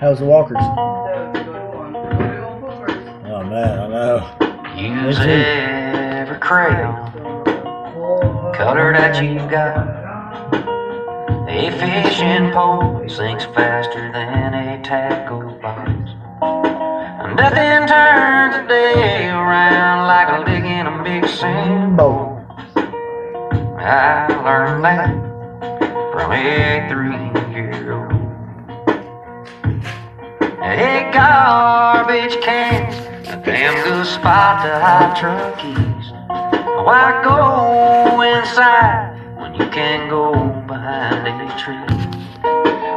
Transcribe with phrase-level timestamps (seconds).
[0.00, 0.56] How's the walkers?
[0.56, 1.92] That was a good one.
[1.92, 3.30] Good old Bookers.
[3.30, 4.16] Oh man, I know.
[4.76, 5.30] Use Me too.
[5.30, 7.12] every crayon
[8.52, 10.02] color that you've got.
[11.48, 15.88] A fishing pole sinks faster than a tackle box.
[17.36, 17.71] Nothing
[21.02, 22.38] a big sand bowl.
[23.76, 25.10] I learned that
[26.12, 28.12] from a three-year-old.
[30.62, 32.94] Hey, garbage cans,
[33.28, 36.12] a damn good spot to hide truck keys.
[36.86, 40.32] Why go inside when you can go
[40.68, 41.82] behind a tree?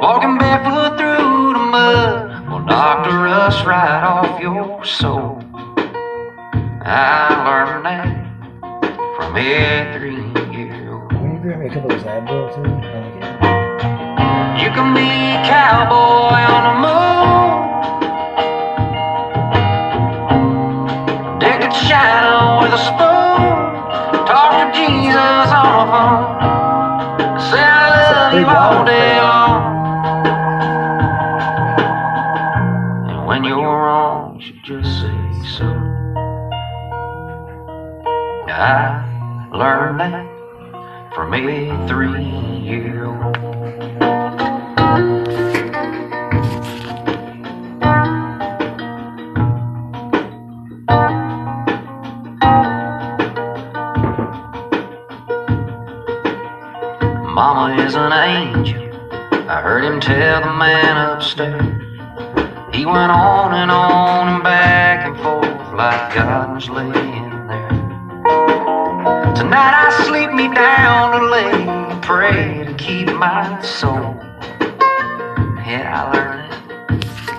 [0.00, 5.41] Walking barefoot through the mud will knock the rust right off your soul.
[6.84, 8.10] I learned that
[9.14, 11.12] from a three-year-old.
[11.12, 12.62] Will you grab me a couple of Advil too?
[12.90, 13.22] Thank you.
[14.58, 17.78] You can be a cowboy on the moon.
[21.38, 24.26] Dig the shadow with a spoon.
[24.26, 26.26] Talk to Jesus on the phone.
[27.38, 29.21] Say I love you all day
[38.54, 43.16] I learned that from a three-year-old.
[57.24, 58.82] Mama is an angel.
[59.48, 61.62] I heard him tell the man upstairs.
[62.74, 67.81] He went on and on and back and forth like God was laying there.
[69.34, 74.16] Tonight I sleep me down to lay and pray to keep my soul.
[75.64, 76.52] Yeah, I learned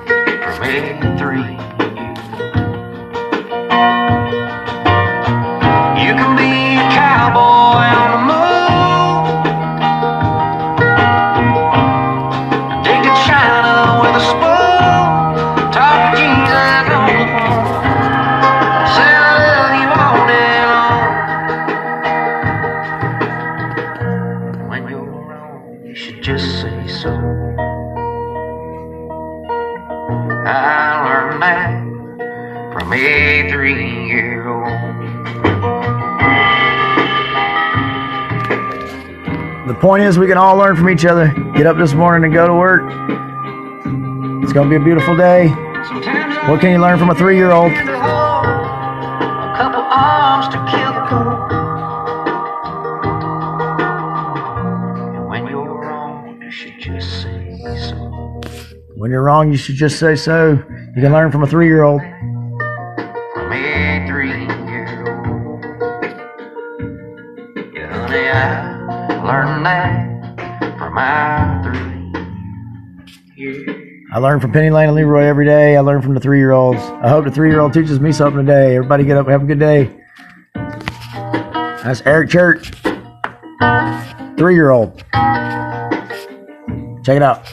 [0.10, 1.13] it from
[26.24, 27.10] just say so.
[30.46, 31.84] I learned that
[32.72, 34.64] from a three-year-old.
[39.68, 41.28] The point is, we can all learn from each other.
[41.56, 42.84] Get up this morning and go to work.
[44.42, 45.50] It's gonna be a beautiful day.
[46.48, 47.74] What can you learn from a three-year-old?
[47.74, 47.86] in
[50.52, 50.73] the
[58.96, 60.52] When you're wrong, you should just say so.
[60.96, 62.00] You can learn from a three-year-old.
[62.00, 65.64] From a three-year-old.
[67.74, 69.66] Yeah, honey, I learned
[70.78, 70.98] from.
[74.16, 75.76] I learn from Penny Lane and Leroy every day.
[75.76, 76.80] I learn from the three-year-olds.
[76.80, 78.76] I hope the three-year-old teaches me something today.
[78.76, 79.90] Everybody get up, have a good day.
[80.54, 82.72] That's Eric Church,
[84.38, 85.04] three-year-old.
[87.04, 87.52] Check it out.